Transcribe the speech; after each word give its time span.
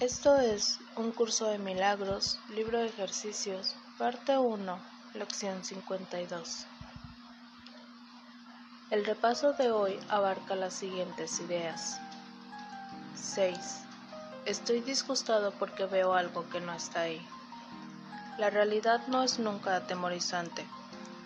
Esto 0.00 0.38
es 0.38 0.78
un 0.96 1.12
curso 1.12 1.50
de 1.50 1.58
milagros, 1.58 2.40
libro 2.54 2.78
de 2.78 2.86
ejercicios, 2.86 3.76
parte 3.98 4.38
1, 4.38 4.78
lección 5.12 5.62
52. 5.62 6.64
El 8.90 9.04
repaso 9.04 9.52
de 9.52 9.70
hoy 9.70 10.00
abarca 10.08 10.56
las 10.56 10.72
siguientes 10.72 11.38
ideas. 11.40 12.00
6. 13.14 13.58
Estoy 14.46 14.80
disgustado 14.80 15.52
porque 15.58 15.84
veo 15.84 16.14
algo 16.14 16.48
que 16.48 16.62
no 16.62 16.72
está 16.72 17.02
ahí. 17.02 17.20
La 18.38 18.48
realidad 18.48 19.06
no 19.08 19.22
es 19.22 19.38
nunca 19.38 19.76
atemorizante. 19.76 20.64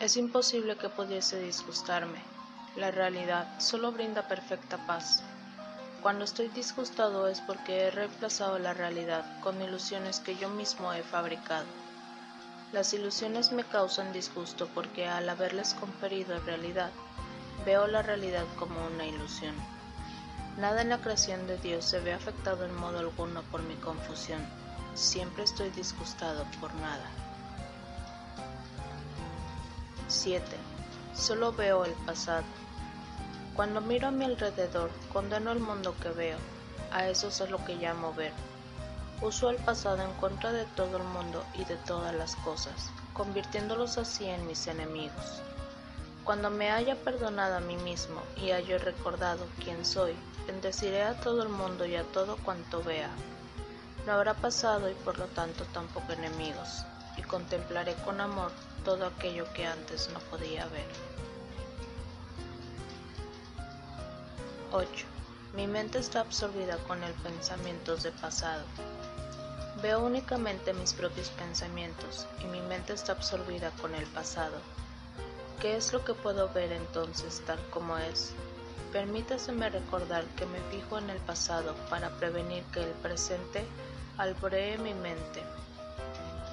Es 0.00 0.16
imposible 0.16 0.76
que 0.76 0.88
pudiese 0.88 1.38
disgustarme. 1.38 2.18
La 2.74 2.90
realidad 2.90 3.46
solo 3.60 3.92
brinda 3.92 4.26
perfecta 4.26 4.76
paz. 4.88 5.22
Cuando 6.06 6.24
estoy 6.24 6.46
disgustado 6.50 7.26
es 7.26 7.40
porque 7.40 7.80
he 7.80 7.90
reemplazado 7.90 8.60
la 8.60 8.72
realidad 8.72 9.24
con 9.40 9.60
ilusiones 9.60 10.20
que 10.20 10.36
yo 10.36 10.48
mismo 10.48 10.92
he 10.92 11.02
fabricado. 11.02 11.66
Las 12.70 12.94
ilusiones 12.94 13.50
me 13.50 13.64
causan 13.64 14.12
disgusto 14.12 14.68
porque 14.72 15.08
al 15.08 15.28
haberles 15.28 15.74
conferido 15.74 16.38
realidad, 16.38 16.92
veo 17.64 17.88
la 17.88 18.02
realidad 18.02 18.44
como 18.56 18.86
una 18.86 19.04
ilusión. 19.04 19.56
Nada 20.58 20.82
en 20.82 20.90
la 20.90 20.98
creación 20.98 21.48
de 21.48 21.58
Dios 21.58 21.84
se 21.84 21.98
ve 21.98 22.12
afectado 22.12 22.64
en 22.64 22.76
modo 22.76 23.00
alguno 23.00 23.42
por 23.50 23.64
mi 23.64 23.74
confusión. 23.74 24.46
Siempre 24.94 25.42
estoy 25.42 25.70
disgustado 25.70 26.46
por 26.60 26.72
nada. 26.76 27.10
7. 30.06 30.46
Solo 31.16 31.52
veo 31.52 31.84
el 31.84 31.94
pasado. 32.06 32.44
Cuando 33.56 33.80
miro 33.80 34.08
a 34.08 34.10
mi 34.10 34.26
alrededor, 34.26 34.90
condeno 35.10 35.50
el 35.50 35.60
mundo 35.60 35.94
que 36.02 36.10
veo. 36.10 36.36
A 36.92 37.08
eso 37.08 37.28
es 37.28 37.50
lo 37.50 37.64
que 37.64 37.76
llamo 37.76 38.12
ver. 38.12 38.32
Uso 39.22 39.48
el 39.48 39.56
pasado 39.56 40.02
en 40.02 40.12
contra 40.20 40.52
de 40.52 40.66
todo 40.76 40.98
el 40.98 41.04
mundo 41.04 41.42
y 41.54 41.64
de 41.64 41.76
todas 41.76 42.14
las 42.14 42.36
cosas, 42.36 42.90
convirtiéndolos 43.14 43.96
así 43.96 44.26
en 44.26 44.46
mis 44.46 44.66
enemigos. 44.66 45.40
Cuando 46.22 46.50
me 46.50 46.70
haya 46.70 46.96
perdonado 46.96 47.56
a 47.56 47.60
mí 47.60 47.76
mismo 47.76 48.20
y 48.36 48.50
haya 48.50 48.76
recordado 48.76 49.46
quién 49.64 49.86
soy, 49.86 50.14
bendeciré 50.46 51.04
a 51.04 51.18
todo 51.18 51.42
el 51.42 51.48
mundo 51.48 51.86
y 51.86 51.96
a 51.96 52.04
todo 52.04 52.36
cuanto 52.36 52.82
vea. 52.82 53.08
No 54.04 54.12
habrá 54.12 54.34
pasado 54.34 54.90
y 54.90 54.94
por 54.94 55.18
lo 55.18 55.28
tanto 55.28 55.64
tampoco 55.72 56.12
enemigos, 56.12 56.84
y 57.16 57.22
contemplaré 57.22 57.94
con 58.04 58.20
amor 58.20 58.52
todo 58.84 59.06
aquello 59.06 59.50
que 59.54 59.66
antes 59.66 60.10
no 60.12 60.20
podía 60.30 60.66
ver. 60.66 61.25
8. 64.72 64.88
Mi 65.54 65.66
mente 65.66 65.98
está 65.98 66.20
absorbida 66.20 66.76
con 66.88 67.02
el 67.02 67.12
pensamientos 67.14 68.02
de 68.02 68.12
pasado. 68.12 68.64
Veo 69.82 70.00
únicamente 70.00 70.72
mis 70.74 70.92
propios 70.92 71.28
pensamientos 71.30 72.26
y 72.42 72.46
mi 72.46 72.60
mente 72.62 72.92
está 72.92 73.12
absorbida 73.12 73.70
con 73.80 73.94
el 73.94 74.06
pasado. 74.06 74.56
¿Qué 75.60 75.76
es 75.76 75.92
lo 75.92 76.04
que 76.04 76.14
puedo 76.14 76.52
ver 76.52 76.72
entonces 76.72 77.42
tal 77.46 77.58
como 77.70 77.96
es? 77.96 78.32
Permítaseme 78.92 79.70
recordar 79.70 80.24
que 80.36 80.46
me 80.46 80.60
fijo 80.70 80.98
en 80.98 81.10
el 81.10 81.18
pasado 81.18 81.74
para 81.88 82.10
prevenir 82.10 82.62
que 82.72 82.82
el 82.82 82.90
presente 82.90 83.64
alboree 84.18 84.78
mi 84.78 84.94
mente. 84.94 85.42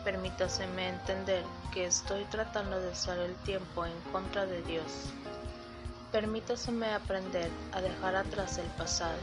Permítaseme 0.04 0.90
entender 0.90 1.44
que 1.74 1.86
estoy 1.86 2.26
tratando 2.26 2.80
de 2.80 2.90
usar 2.90 3.18
el 3.20 3.36
tiempo 3.38 3.86
en 3.86 4.00
contra 4.12 4.46
de 4.46 4.62
Dios. 4.64 5.14
Permítaseme 6.14 6.94
aprender 6.94 7.50
a 7.72 7.82
dejar 7.82 8.16
atrás 8.16 8.60
el 8.60 8.68
pasado, 8.78 9.18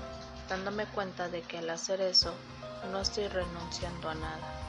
dándome 0.49 0.87
cuenta 0.87 1.29
de 1.29 1.41
que 1.43 1.59
al 1.59 1.71
hacer 1.71 2.01
eso 2.01 2.35
no 2.91 3.01
estoy 3.01 3.29
renunciando 3.29 4.11
a 4.11 4.15
nada. 4.17 4.61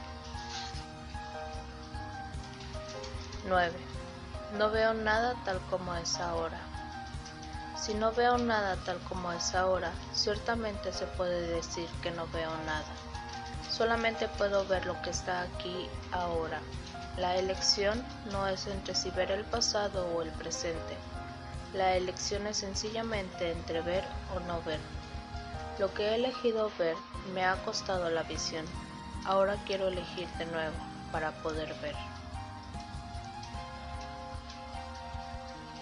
9. 3.48 3.72
No 4.56 4.70
veo 4.70 4.94
nada 4.94 5.34
tal 5.44 5.58
como 5.68 5.96
es 5.96 6.20
ahora. 6.20 6.60
Si 7.76 7.92
no 7.92 8.12
veo 8.12 8.38
nada 8.38 8.76
tal 8.84 9.00
como 9.08 9.32
es 9.32 9.56
ahora, 9.56 9.90
ciertamente 10.14 10.92
se 10.92 11.06
puede 11.06 11.48
decir 11.48 11.88
que 12.04 12.12
no 12.12 12.28
veo 12.28 12.52
nada. 12.66 12.86
Solamente 13.68 14.28
puedo 14.38 14.64
ver 14.68 14.86
lo 14.86 15.02
que 15.02 15.10
está 15.10 15.42
aquí 15.42 15.88
ahora. 16.12 16.60
La 17.16 17.34
elección 17.34 18.00
no 18.30 18.46
es 18.46 18.68
entre 18.68 18.94
si 18.94 19.10
ver 19.10 19.32
el 19.32 19.44
pasado 19.44 20.06
o 20.14 20.22
el 20.22 20.30
presente, 20.30 20.96
la 21.74 21.96
elección 21.96 22.46
es 22.46 22.58
sencillamente 22.58 23.50
entre 23.50 23.80
ver 23.80 24.04
o 24.34 24.40
no 24.40 24.62
ver. 24.62 24.80
Lo 25.78 25.92
que 25.94 26.08
he 26.08 26.14
elegido 26.16 26.70
ver 26.78 26.96
me 27.34 27.44
ha 27.44 27.56
costado 27.64 28.10
la 28.10 28.22
visión. 28.24 28.66
Ahora 29.24 29.56
quiero 29.66 29.88
elegir 29.88 30.28
de 30.38 30.46
nuevo 30.46 30.76
para 31.10 31.32
poder 31.42 31.74
ver. 31.80 31.96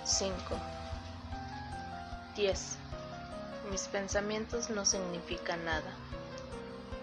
5. 0.04 0.34
10. 2.36 2.76
Mis 3.70 3.82
pensamientos 3.88 4.70
no 4.70 4.84
significan 4.84 5.64
nada. 5.64 5.90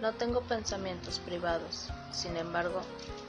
No 0.01 0.13
tengo 0.13 0.41
pensamientos 0.41 1.19
privados, 1.19 1.89
sin 2.11 2.37
embargo, 2.37 2.81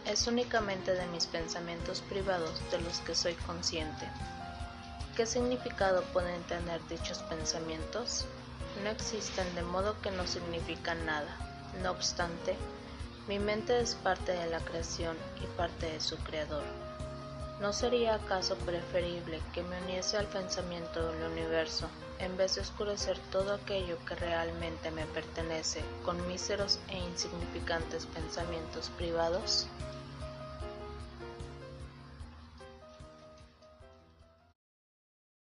es 0.05 0.27
únicamente 0.27 0.93
de 0.95 1.07
mis 1.07 1.27
pensamientos 1.27 2.03
privados 2.03 2.61
de 2.71 2.81
los 2.81 2.99
que 3.01 3.15
soy 3.15 3.35
consciente. 3.35 4.07
¿Qué 5.19 5.27
significado 5.27 6.03
pueden 6.13 6.45
tener 6.45 6.81
dichos 6.87 7.25
pensamientos? 7.25 8.25
No 8.85 8.91
existen 8.91 9.53
de 9.57 9.63
modo 9.63 10.01
que 10.01 10.13
no 10.13 10.25
significan 10.29 11.05
nada. 11.07 11.37
No 11.83 11.91
obstante, 11.91 12.57
mi 13.27 13.41
mente 13.41 13.81
es 13.81 13.97
parte 13.97 14.31
de 14.31 14.47
la 14.47 14.61
creación 14.61 15.17
y 15.43 15.47
parte 15.57 15.87
de 15.91 15.99
su 15.99 16.19
creador. 16.19 16.63
¿No 17.61 17.73
sería 17.73 18.15
acaso 18.15 18.55
preferible 18.59 19.41
que 19.53 19.65
me 19.65 19.83
uniese 19.83 20.19
al 20.19 20.27
pensamiento 20.27 21.11
del 21.11 21.33
universo 21.33 21.89
en 22.21 22.37
vez 22.37 22.55
de 22.55 22.61
oscurecer 22.61 23.19
todo 23.33 23.55
aquello 23.55 23.99
que 24.07 24.15
realmente 24.15 24.93
me 24.93 25.07
pertenece 25.07 25.83
con 26.05 26.29
míseros 26.29 26.79
e 26.91 26.97
insignificantes 26.97 28.07
pensamientos 28.07 28.89
privados? 28.97 29.67